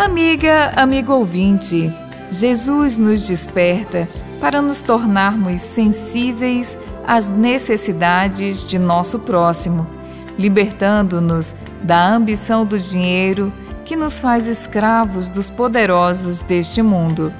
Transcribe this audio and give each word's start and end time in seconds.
Amiga, 0.00 0.72
amigo 0.76 1.12
ouvinte, 1.12 1.94
Jesus 2.30 2.96
nos 2.96 3.28
desperta 3.28 4.08
para 4.40 4.62
nos 4.62 4.80
tornarmos 4.80 5.60
sensíveis 5.60 6.74
às 7.06 7.28
necessidades 7.28 8.64
de 8.64 8.78
nosso 8.78 9.18
próximo, 9.18 9.86
libertando-nos 10.38 11.54
da 11.82 12.14
ambição 12.14 12.64
do 12.64 12.78
dinheiro 12.78 13.52
que 13.84 13.94
nos 13.94 14.18
faz 14.18 14.48
escravos 14.48 15.28
dos 15.28 15.50
poderosos 15.50 16.40
deste 16.40 16.80
mundo. 16.80 17.30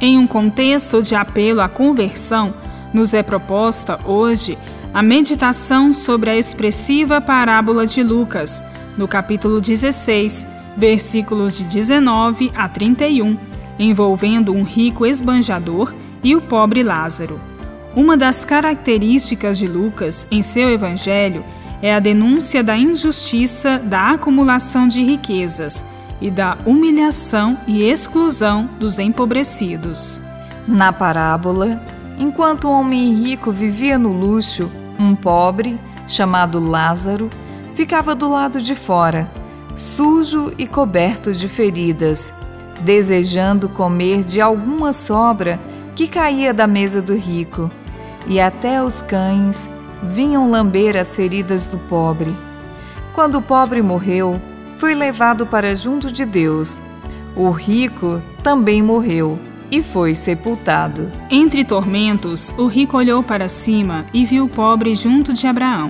Em 0.00 0.18
um 0.18 0.26
contexto 0.26 1.02
de 1.02 1.14
apelo 1.14 1.60
à 1.60 1.68
conversão, 1.68 2.54
nos 2.94 3.12
é 3.12 3.22
proposta 3.22 4.00
hoje 4.06 4.56
a 4.94 5.02
meditação 5.02 5.92
sobre 5.92 6.30
a 6.30 6.36
expressiva 6.38 7.20
parábola 7.20 7.86
de 7.86 8.02
Lucas, 8.02 8.64
no 8.96 9.06
capítulo 9.06 9.60
16, 9.60 10.55
versículos 10.76 11.56
de 11.56 11.64
19 11.64 12.52
a 12.54 12.68
31, 12.68 13.36
envolvendo 13.78 14.52
um 14.52 14.62
rico 14.62 15.06
esbanjador 15.06 15.94
e 16.22 16.34
o 16.34 16.40
pobre 16.40 16.82
Lázaro. 16.82 17.40
Uma 17.94 18.16
das 18.16 18.44
características 18.44 19.56
de 19.56 19.66
Lucas 19.66 20.26
em 20.30 20.42
seu 20.42 20.70
evangelho 20.70 21.44
é 21.80 21.94
a 21.94 22.00
denúncia 22.00 22.62
da 22.62 22.76
injustiça 22.76 23.78
da 23.78 24.10
acumulação 24.10 24.88
de 24.88 25.02
riquezas 25.02 25.84
e 26.20 26.30
da 26.30 26.56
humilhação 26.64 27.58
e 27.66 27.84
exclusão 27.84 28.68
dos 28.78 28.98
empobrecidos. 28.98 30.20
Na 30.66 30.92
parábola, 30.92 31.80
enquanto 32.18 32.66
o 32.66 32.70
homem 32.72 33.14
rico 33.14 33.50
vivia 33.50 33.98
no 33.98 34.12
luxo, 34.12 34.70
um 34.98 35.14
pobre, 35.14 35.78
chamado 36.06 36.58
Lázaro, 36.58 37.28
ficava 37.74 38.14
do 38.14 38.28
lado 38.28 38.60
de 38.60 38.74
fora, 38.74 39.30
sujo 39.76 40.52
e 40.56 40.66
coberto 40.66 41.32
de 41.32 41.48
feridas, 41.48 42.32
desejando 42.80 43.68
comer 43.68 44.24
de 44.24 44.40
alguma 44.40 44.92
sobra 44.92 45.60
que 45.94 46.08
caía 46.08 46.52
da 46.52 46.66
mesa 46.66 47.00
do 47.00 47.14
rico, 47.14 47.70
e 48.26 48.40
até 48.40 48.82
os 48.82 49.02
cães 49.02 49.68
vinham 50.02 50.50
lamber 50.50 50.96
as 50.96 51.14
feridas 51.14 51.66
do 51.66 51.78
pobre. 51.78 52.34
Quando 53.14 53.38
o 53.38 53.42
pobre 53.42 53.80
morreu, 53.82 54.40
foi 54.78 54.94
levado 54.94 55.46
para 55.46 55.74
junto 55.74 56.10
de 56.10 56.24
Deus. 56.24 56.80
O 57.34 57.50
rico 57.50 58.20
também 58.42 58.82
morreu 58.82 59.38
e 59.70 59.82
foi 59.82 60.14
sepultado. 60.14 61.10
Entre 61.30 61.64
tormentos, 61.64 62.54
o 62.58 62.66
rico 62.66 62.96
olhou 62.96 63.22
para 63.22 63.48
cima 63.48 64.06
e 64.12 64.24
viu 64.24 64.44
o 64.44 64.48
pobre 64.48 64.94
junto 64.94 65.32
de 65.32 65.46
Abraão. 65.46 65.88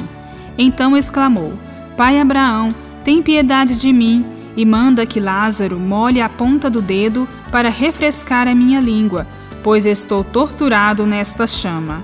Então 0.56 0.96
exclamou: 0.96 1.52
Pai 1.96 2.20
Abraão, 2.20 2.68
tem 3.06 3.22
piedade 3.22 3.78
de 3.78 3.92
mim 3.92 4.26
e 4.56 4.64
manda 4.64 5.06
que 5.06 5.20
Lázaro 5.20 5.78
molhe 5.78 6.20
a 6.20 6.28
ponta 6.28 6.68
do 6.68 6.82
dedo 6.82 7.28
para 7.52 7.68
refrescar 7.68 8.48
a 8.48 8.54
minha 8.54 8.80
língua, 8.80 9.28
pois 9.62 9.86
estou 9.86 10.24
torturado 10.24 11.06
nesta 11.06 11.46
chama. 11.46 12.02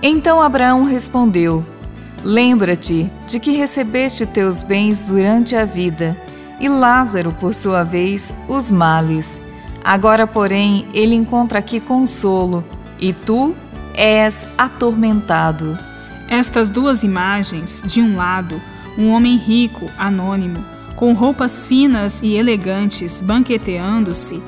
Então 0.00 0.40
Abraão 0.40 0.84
respondeu: 0.84 1.66
Lembra-te 2.22 3.10
de 3.26 3.40
que 3.40 3.50
recebeste 3.50 4.24
teus 4.24 4.62
bens 4.62 5.02
durante 5.02 5.56
a 5.56 5.64
vida, 5.64 6.16
e 6.60 6.68
Lázaro, 6.68 7.32
por 7.32 7.52
sua 7.52 7.82
vez, 7.82 8.32
os 8.46 8.70
males. 8.70 9.40
Agora, 9.82 10.28
porém, 10.28 10.86
ele 10.94 11.16
encontra 11.16 11.58
aqui 11.58 11.80
consolo, 11.80 12.62
e 13.00 13.12
tu 13.12 13.52
és 13.92 14.46
atormentado. 14.56 15.76
Estas 16.28 16.70
duas 16.70 17.02
imagens, 17.02 17.82
de 17.84 18.00
um 18.00 18.14
lado, 18.14 18.62
um 19.00 19.12
homem 19.12 19.38
rico, 19.38 19.86
anônimo, 19.96 20.62
com 20.94 21.14
roupas 21.14 21.66
finas 21.66 22.20
e 22.22 22.34
elegantes, 22.34 23.22
banqueteando-se, 23.22 24.42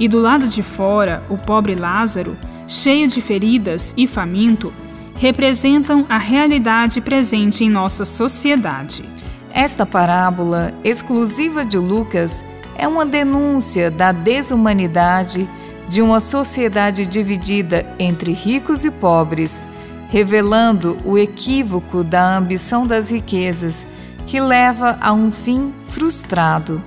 e 0.00 0.08
do 0.08 0.18
lado 0.18 0.48
de 0.48 0.62
fora, 0.62 1.22
o 1.28 1.36
pobre 1.36 1.74
Lázaro, 1.74 2.34
cheio 2.66 3.06
de 3.06 3.20
feridas 3.20 3.92
e 3.98 4.06
faminto, 4.06 4.72
representam 5.16 6.06
a 6.08 6.16
realidade 6.16 7.02
presente 7.02 7.64
em 7.64 7.68
nossa 7.68 8.06
sociedade. 8.06 9.04
Esta 9.52 9.84
parábola, 9.84 10.72
exclusiva 10.82 11.62
de 11.62 11.76
Lucas, 11.76 12.42
é 12.76 12.88
uma 12.88 13.04
denúncia 13.04 13.90
da 13.90 14.10
desumanidade 14.10 15.46
de 15.86 16.00
uma 16.00 16.20
sociedade 16.20 17.04
dividida 17.04 17.84
entre 17.98 18.32
ricos 18.32 18.86
e 18.86 18.90
pobres, 18.90 19.62
revelando 20.08 20.96
o 21.04 21.18
equívoco 21.18 22.02
da 22.02 22.38
ambição 22.38 22.86
das 22.86 23.10
riquezas 23.10 23.84
que 24.28 24.38
leva 24.40 24.98
a 25.00 25.12
um 25.12 25.32
fim 25.32 25.72
frustrado. 25.88 26.80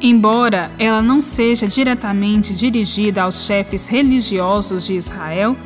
Embora 0.00 0.70
ela 0.78 1.00
não 1.00 1.20
seja 1.20 1.66
diretamente 1.66 2.54
dirigida 2.54 3.22
aos 3.22 3.46
chefes 3.46 3.88
religiosos 3.88 4.86
de 4.86 4.94
Israel, 4.94 5.56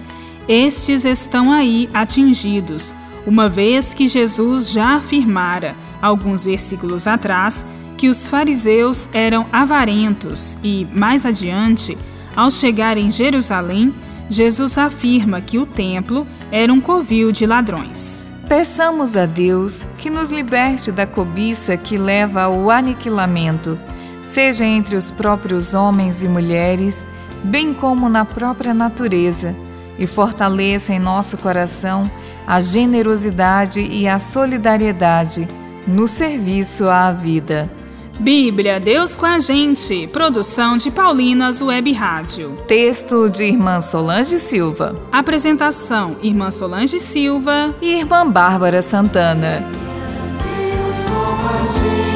estes 0.47 1.05
estão 1.05 1.51
aí 1.51 1.89
atingidos, 1.93 2.95
uma 3.27 3.49
vez 3.49 3.95
que 3.95 4.07
Jesus 4.07 4.71
já 4.71 4.97
afirmara, 4.97 5.75
alguns 6.01 6.45
versículos 6.45 7.07
atrás, 7.07 7.65
que 7.97 8.09
os 8.09 8.29
fariseus 8.29 9.09
eram 9.13 9.47
avarentos 9.53 10.57
e, 10.63 10.87
mais 10.93 11.25
adiante, 11.25 11.97
ao 12.37 12.51
chegar 12.51 12.97
em 12.97 13.11
Jerusalém, 13.11 13.95
Jesus 14.29 14.77
afirma 14.77 15.41
que 15.41 15.59
o 15.59 15.67
templo 15.67 16.27
era 16.51 16.73
um 16.73 16.81
covil 16.81 17.31
de 17.31 17.47
ladrões. 17.47 18.32
Peçamos 18.55 19.17
a 19.17 19.25
Deus 19.25 19.83
que 19.97 20.11
nos 20.11 20.31
liberte 20.31 20.93
da 20.93 21.07
cobiça 21.07 21.75
que 21.75 21.97
leva 21.97 22.43
ao 22.43 22.71
aniquilamento, 22.71 23.79
seja 24.27 24.63
entre 24.63 24.95
os 24.95 25.11
próprios 25.11 25.73
homens 25.73 26.23
e 26.23 26.29
mulheres, 26.29 27.07
bem 27.43 27.73
como 27.73 28.11
na 28.11 28.27
própria 28.27 28.75
natureza 28.75 29.57
e 29.99 30.07
fortaleça 30.07 30.93
em 30.93 30.99
nosso 30.99 31.39
coração 31.39 32.11
a 32.47 32.61
generosidade 32.61 33.81
e 33.81 34.07
a 34.07 34.19
solidariedade 34.19 35.49
no 35.89 36.07
serviço 36.07 36.91
à 36.91 37.11
vida. 37.11 37.71
Bíblia, 38.19 38.79
Deus 38.79 39.17
com 39.17 39.27
a 39.27 39.39
gente. 39.39 40.07
Produção 40.09 40.77
de 40.77 40.91
Paulinas 40.91 41.61
Web 41.61 41.93
Rádio. 41.93 42.57
Texto 42.69 43.29
de 43.29 43.45
Irmã 43.45 43.81
Solange 43.81 44.39
Silva. 44.39 44.95
Apresentação: 45.11 46.17
Irmã 46.23 46.51
Solange 46.51 46.99
Silva 47.01 47.75
e 47.81 47.95
Irmã 47.95 48.29
Bárbara 48.29 48.83
Santana. 48.83 49.65
Deus 50.45 50.97
com 51.07 51.49
a 51.49 51.67
gente. 51.67 52.13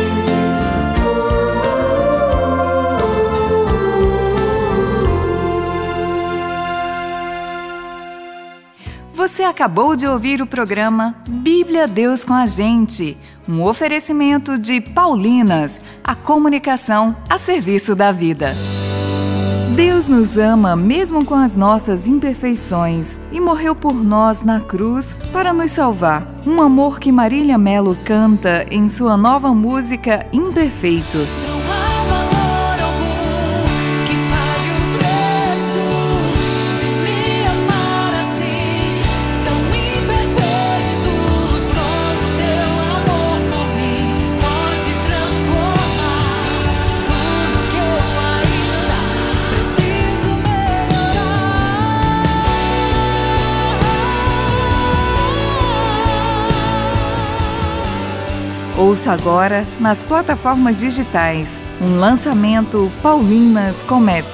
Você 9.26 9.42
acabou 9.42 9.96
de 9.96 10.06
ouvir 10.06 10.40
o 10.40 10.46
programa 10.46 11.16
Bíblia 11.28 11.88
Deus 11.88 12.22
com 12.22 12.32
a 12.32 12.46
Gente, 12.46 13.16
um 13.48 13.62
oferecimento 13.62 14.58
de 14.58 14.80
Paulinas, 14.80 15.80
a 16.02 16.14
comunicação 16.14 17.16
a 17.28 17.38
serviço 17.38 17.94
da 17.94 18.10
vida. 18.10 18.54
Deus 19.76 20.08
nos 20.08 20.38
ama 20.38 20.74
mesmo 20.74 21.24
com 21.24 21.34
as 21.34 21.54
nossas 21.54 22.08
imperfeições 22.08 23.18
e 23.30 23.38
morreu 23.38 23.74
por 23.74 23.92
nós 23.92 24.42
na 24.42 24.58
cruz 24.60 25.14
para 25.32 25.52
nos 25.52 25.70
salvar. 25.70 26.26
Um 26.46 26.62
amor 26.62 26.98
que 26.98 27.12
Marília 27.12 27.58
Melo 27.58 27.96
canta 28.04 28.66
em 28.70 28.88
sua 28.88 29.16
nova 29.18 29.52
música 29.52 30.26
Imperfeito. 30.32 31.18
Ouça 58.78 59.11
agora 59.11 59.67
nas 59.81 60.02
plataformas 60.02 60.78
digitais 60.78 61.58
um 61.81 61.99
lançamento 61.99 62.93
Paulinas 63.02 63.82
Comep. 63.82 64.26